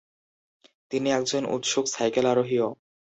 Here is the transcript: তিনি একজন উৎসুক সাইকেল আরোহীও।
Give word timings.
তিনি 0.91 1.07
একজন 1.11 1.43
উৎসুক 1.55 1.85
সাইকেল 1.87 2.25
আরোহীও। 2.25 2.67